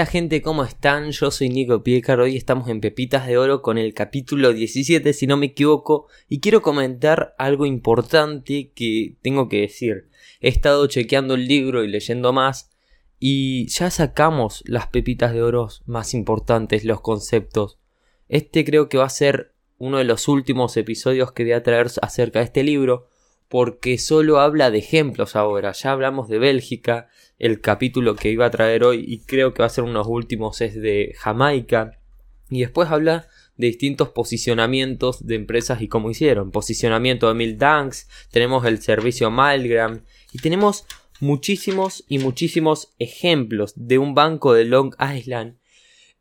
[0.00, 1.10] Hola gente, ¿cómo están?
[1.10, 5.26] Yo soy Nico Piecar, hoy estamos en Pepitas de Oro con el capítulo 17 si
[5.26, 10.08] no me equivoco y quiero comentar algo importante que tengo que decir.
[10.40, 12.70] He estado chequeando el libro y leyendo más
[13.18, 17.78] y ya sacamos las pepitas de oro más importantes, los conceptos.
[18.30, 21.88] Este creo que va a ser uno de los últimos episodios que voy a traer
[22.00, 23.09] acerca de este libro
[23.50, 25.72] porque solo habla de ejemplos ahora.
[25.72, 29.66] Ya hablamos de Bélgica, el capítulo que iba a traer hoy y creo que va
[29.66, 31.98] a ser unos últimos es de Jamaica.
[32.48, 33.26] Y después habla
[33.56, 36.52] de distintos posicionamientos de empresas y cómo hicieron.
[36.52, 40.86] Posicionamiento de Mil Danks, tenemos el servicio Milgram y tenemos
[41.18, 45.58] muchísimos y muchísimos ejemplos de un banco de Long Island.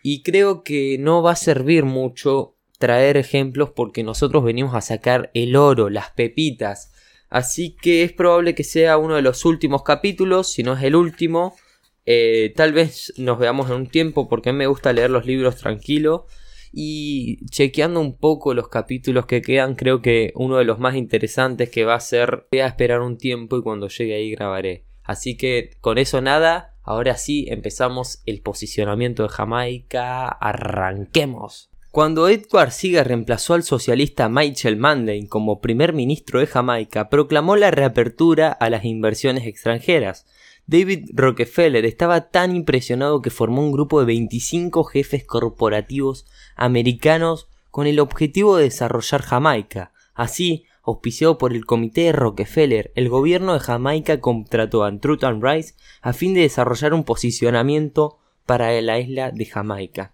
[0.00, 5.32] Y creo que no va a servir mucho traer ejemplos porque nosotros venimos a sacar
[5.34, 6.92] el oro, las pepitas,
[7.28, 10.96] Así que es probable que sea uno de los últimos capítulos, si no es el
[10.96, 11.56] último.
[12.04, 16.26] Eh, tal vez nos veamos en un tiempo porque me gusta leer los libros tranquilo.
[16.72, 21.70] Y chequeando un poco los capítulos que quedan, creo que uno de los más interesantes
[21.70, 24.84] que va a ser, voy a esperar un tiempo y cuando llegue ahí grabaré.
[25.02, 31.70] Así que con eso nada, ahora sí empezamos el posicionamiento de Jamaica, arranquemos.
[31.96, 37.70] Cuando Edward Seager reemplazó al socialista Michael Manley como primer ministro de Jamaica, proclamó la
[37.70, 40.26] reapertura a las inversiones extranjeras.
[40.66, 47.86] David Rockefeller estaba tan impresionado que formó un grupo de 25 jefes corporativos americanos con
[47.86, 49.92] el objetivo de desarrollar Jamaica.
[50.12, 55.42] Así, auspiciado por el Comité de Rockefeller, el gobierno de Jamaica contrató a Truth and
[55.42, 55.72] Rice
[56.02, 60.12] a fin de desarrollar un posicionamiento para la isla de Jamaica.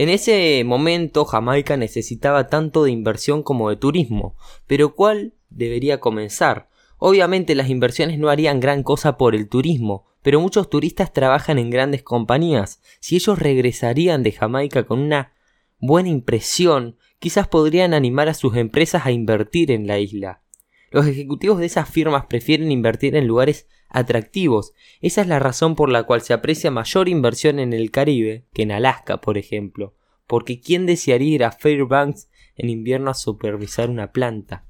[0.00, 4.36] En ese momento Jamaica necesitaba tanto de inversión como de turismo,
[4.68, 6.68] pero ¿cuál debería comenzar?
[6.98, 11.70] Obviamente las inversiones no harían gran cosa por el turismo, pero muchos turistas trabajan en
[11.70, 12.80] grandes compañías.
[13.00, 15.32] Si ellos regresarían de Jamaica con una
[15.80, 20.42] buena impresión, quizás podrían animar a sus empresas a invertir en la isla.
[20.90, 24.72] Los ejecutivos de esas firmas prefieren invertir en lugares atractivos.
[25.00, 28.62] Esa es la razón por la cual se aprecia mayor inversión en el Caribe que
[28.62, 29.94] en Alaska, por ejemplo.
[30.26, 34.64] Porque ¿quién desearía ir a Fairbanks en invierno a supervisar una planta?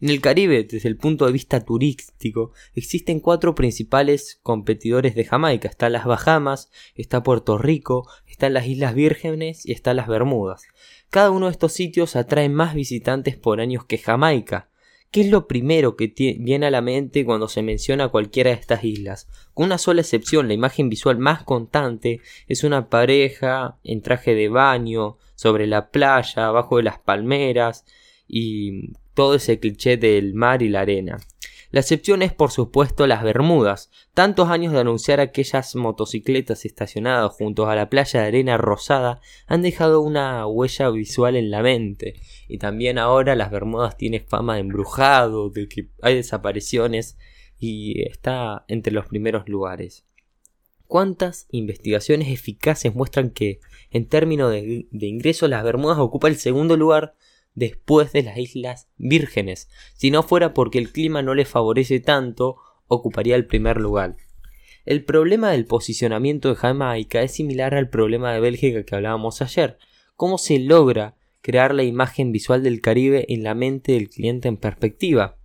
[0.00, 5.66] En el Caribe, desde el punto de vista turístico, existen cuatro principales competidores de Jamaica.
[5.66, 10.62] Está las Bahamas, está Puerto Rico, están las Islas Vírgenes y están las Bermudas.
[11.10, 14.67] Cada uno de estos sitios atrae más visitantes por años que Jamaica.
[15.10, 18.84] ¿Qué es lo primero que viene a la mente cuando se menciona cualquiera de estas
[18.84, 19.26] islas?
[19.54, 24.48] Con una sola excepción, la imagen visual más constante es una pareja en traje de
[24.48, 27.84] baño, sobre la playa, abajo de las palmeras
[28.26, 31.18] y todo ese cliché del mar y la arena.
[31.70, 33.90] La excepción es por supuesto las Bermudas.
[34.14, 39.60] Tantos años de anunciar aquellas motocicletas estacionadas junto a la playa de arena rosada han
[39.60, 42.14] dejado una huella visual en la mente.
[42.48, 47.18] Y también ahora las Bermudas tienen fama de embrujado, de que hay desapariciones
[47.58, 50.06] y está entre los primeros lugares.
[50.86, 56.78] ¿Cuántas investigaciones eficaces muestran que, en términos de, de ingresos, las Bermudas ocupa el segundo
[56.78, 57.14] lugar
[57.58, 59.68] después de las Islas Vírgenes.
[59.96, 64.16] Si no fuera porque el clima no le favorece tanto, ocuparía el primer lugar.
[64.84, 69.78] El problema del posicionamiento de Jamaica es similar al problema de Bélgica que hablábamos ayer.
[70.16, 74.56] ¿Cómo se logra crear la imagen visual del Caribe en la mente del cliente en
[74.56, 75.36] perspectiva?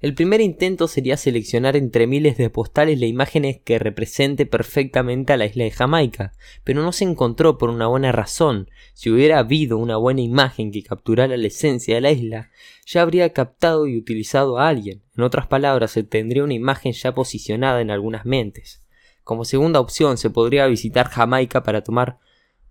[0.00, 5.36] El primer intento sería seleccionar entre miles de postales la imágenes que represente perfectamente a
[5.36, 6.32] la isla de Jamaica,
[6.64, 8.70] pero no se encontró por una buena razón.
[8.94, 12.50] Si hubiera habido una buena imagen que capturara la esencia de la isla,
[12.86, 15.02] ya habría captado y utilizado a alguien.
[15.18, 18.82] En otras palabras, se tendría una imagen ya posicionada en algunas mentes.
[19.22, 22.18] Como segunda opción, se podría visitar Jamaica para tomar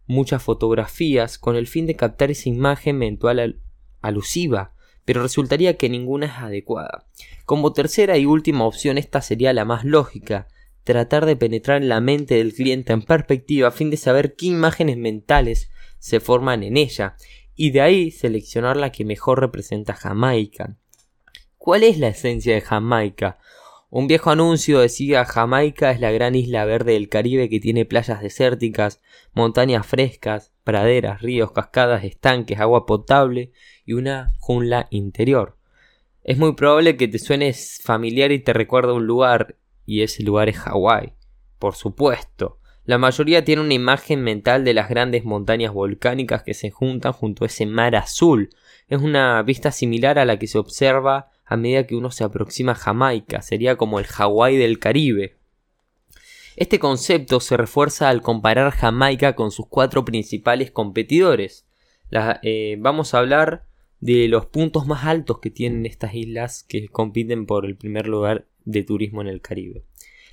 [0.08, 3.62] muchas fotografías con el fin de captar esa imagen mental
[4.02, 4.74] alusiva
[5.10, 7.08] pero resultaría que ninguna es adecuada.
[7.46, 10.48] Como tercera y última opción esta sería la más lógica,
[10.84, 14.46] tratar de penetrar en la mente del cliente en perspectiva a fin de saber qué
[14.46, 17.16] imágenes mentales se forman en ella,
[17.56, 20.76] y de ahí seleccionar la que mejor representa Jamaica.
[21.58, 23.40] ¿Cuál es la esencia de Jamaica?
[23.92, 28.22] Un viejo anuncio decía Jamaica es la gran isla verde del Caribe que tiene playas
[28.22, 29.02] desérticas,
[29.34, 33.52] montañas frescas, praderas, ríos, cascadas, estanques, agua potable
[33.86, 35.58] y una jungla interior.
[36.24, 39.56] Es muy probable que te suenes familiar y te recuerda un lugar,
[39.88, 41.14] y ese lugar es Hawái.
[41.58, 42.60] Por supuesto.
[42.86, 47.44] La mayoría tiene una imagen mental de las grandes montañas volcánicas que se juntan junto
[47.44, 48.50] a ese mar azul.
[48.88, 52.74] Es una vista similar a la que se observa a medida que uno se aproxima
[52.74, 53.42] a Jamaica.
[53.42, 55.36] Sería como el Hawái del Caribe.
[56.56, 61.66] Este concepto se refuerza al comparar Jamaica con sus cuatro principales competidores.
[62.44, 63.66] Eh, vamos a hablar
[64.00, 68.48] de los puntos más altos que tienen estas islas que compiten por el primer lugar
[68.66, 69.84] de turismo en el Caribe.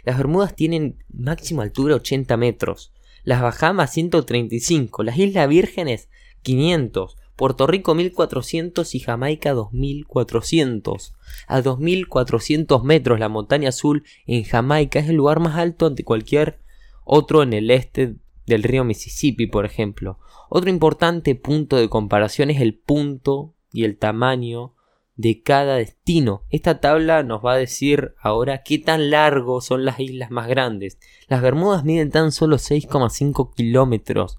[0.05, 2.93] Las Bermudas tienen máxima altura 80 metros,
[3.25, 6.11] las Bahamas 135, las Islas Vírgenes
[6.43, 11.15] 500, Puerto Rico 1400 y Jamaica 2400.
[11.47, 16.59] A 2400 metros la montaña azul en Jamaica es el lugar más alto ante cualquier
[17.05, 18.17] otro en el este
[18.47, 20.19] del río Mississippi, por ejemplo.
[20.49, 24.73] Otro importante punto de comparación es el punto y el tamaño
[25.17, 26.43] de cada destino.
[26.51, 30.99] Esta tabla nos va a decir ahora qué tan largos son las islas más grandes.
[31.29, 34.39] Las Bermudas miden tan solo 6,5 kilómetros.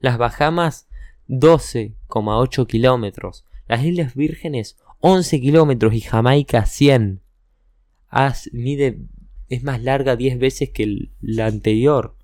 [0.00, 0.87] Las Bahamas
[1.28, 3.44] 12,8 kilómetros.
[3.66, 7.22] Las Islas Vírgenes 11 kilómetros y Jamaica 100.
[8.52, 8.98] mide,
[9.48, 12.16] es más larga 10 veces que la anterior.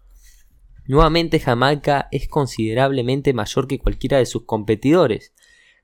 [0.87, 5.33] Nuevamente Jamaica es considerablemente mayor que cualquiera de sus competidores.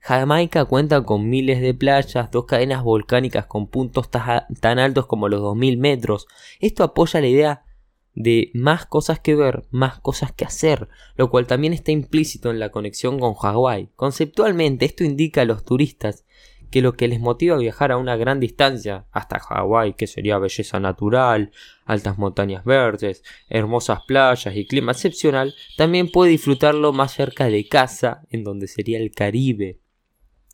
[0.01, 5.41] Jamaica cuenta con miles de playas, dos cadenas volcánicas con puntos tan altos como los
[5.41, 6.27] 2000 metros.
[6.59, 7.63] Esto apoya la idea
[8.13, 12.59] de más cosas que ver, más cosas que hacer, lo cual también está implícito en
[12.59, 13.89] la conexión con Hawái.
[13.95, 16.25] Conceptualmente esto indica a los turistas
[16.71, 20.37] que lo que les motiva a viajar a una gran distancia hasta Hawái, que sería
[20.37, 21.51] belleza natural,
[21.85, 28.23] altas montañas verdes, hermosas playas y clima excepcional, también puede disfrutarlo más cerca de casa,
[28.29, 29.79] en donde sería el Caribe.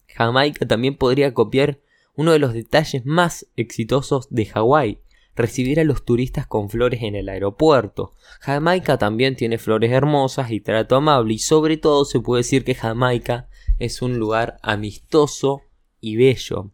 [0.08, 1.80] Jamaica también podría copiar
[2.16, 5.00] uno de los detalles más exitosos de Hawái,
[5.38, 8.14] recibir a los turistas con flores en el aeropuerto.
[8.42, 12.76] Jamaica también tiene flores hermosas y trato amable y sobre todo se puede decir que
[12.76, 13.48] Jamaica
[13.80, 15.62] es un lugar amistoso
[16.02, 16.72] y bello.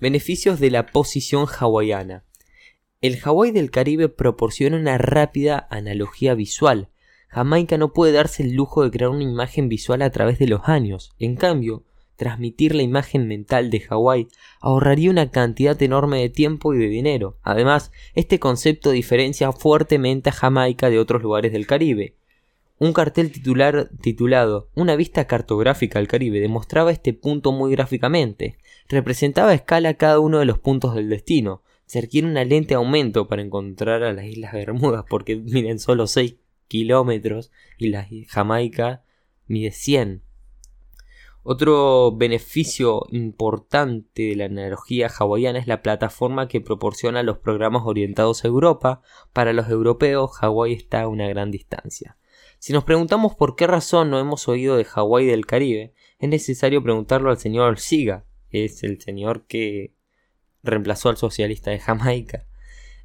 [0.00, 2.24] Beneficios de la posición hawaiana.
[3.00, 6.88] El Hawái del Caribe proporciona una rápida analogía visual.
[7.28, 10.62] Jamaica no puede darse el lujo de crear una imagen visual a través de los
[10.64, 11.12] años.
[11.18, 11.84] En cambio,
[12.16, 14.28] transmitir la imagen mental de Hawái
[14.60, 17.38] ahorraría una cantidad enorme de tiempo y de dinero.
[17.42, 22.14] Además, este concepto diferencia fuertemente a Jamaica de otros lugares del Caribe.
[22.78, 28.58] Un cartel titular titulado Una vista cartográfica al Caribe demostraba este punto muy gráficamente.
[28.88, 31.62] Representaba a escala cada uno de los puntos del destino.
[31.86, 36.34] Se requiere una lente aumento para encontrar a las Islas Bermudas porque miren solo 6
[36.66, 39.04] kilómetros y la Jamaica
[39.46, 40.22] mide 100.
[41.46, 48.44] Otro beneficio importante de la analogía hawaiana es la plataforma que proporciona los programas orientados
[48.44, 49.02] a Europa.
[49.34, 52.16] Para los europeos, Hawái está a una gran distancia.
[52.58, 56.82] Si nos preguntamos por qué razón no hemos oído de Hawái del Caribe, es necesario
[56.82, 59.92] preguntarlo al señor Siga, es el señor que
[60.62, 62.46] reemplazó al socialista de Jamaica.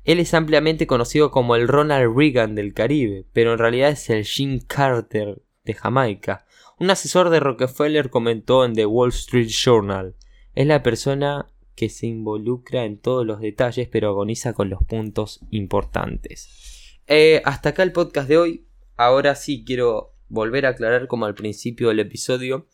[0.06, 4.24] Él es ampliamente conocido como el Ronald Reagan del Caribe, pero en realidad es el
[4.24, 6.45] Jim Carter de Jamaica.
[6.79, 10.15] Un asesor de Rockefeller comentó en The Wall Street Journal,
[10.56, 15.39] es la persona que se involucra en todos los detalles pero agoniza con los puntos
[15.51, 17.00] importantes.
[17.07, 18.65] Eh, hasta acá el podcast de hoy.
[18.97, 22.67] Ahora sí quiero volver a aclarar como al principio del episodio.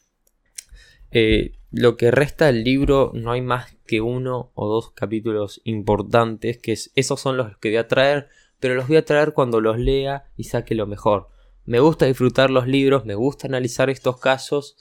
[1.12, 6.58] Eh, lo que resta del libro no hay más que uno o dos capítulos importantes,
[6.58, 8.30] que esos son los que voy a traer,
[8.60, 11.30] pero los voy a traer cuando los lea y saque lo mejor.
[11.66, 14.78] Me gusta disfrutar los libros, me gusta analizar estos casos,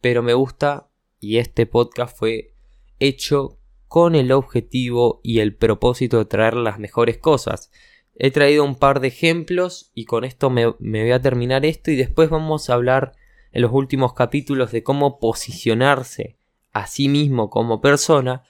[0.00, 0.88] pero me gusta,
[1.20, 2.52] y este podcast fue
[2.98, 7.70] hecho con el objetivo y el propósito de traer las mejores cosas.
[8.16, 11.96] He traído un par de ejemplos y con esto me, voy a terminar esto y
[11.96, 13.12] después vamos a hablar
[13.52, 16.36] en los últimos capítulos de cómo posicionarse
[16.72, 18.42] a sí mismo como persona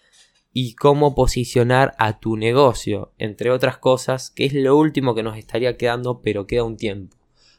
[0.53, 5.37] y cómo posicionar a tu negocio, entre otras cosas, que es lo último que nos
[5.37, 7.16] estaría quedando, pero queda un tiempo.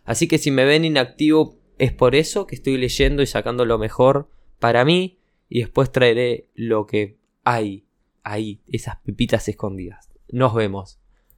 [0.07, 3.77] Así que si me ven inactivo es por eso que estoy leyendo y sacando lo
[3.77, 7.85] mejor para mí y después traeré lo que hay
[8.23, 10.09] ahí, esas pepitas escondidas.
[10.29, 10.99] Nos vemos.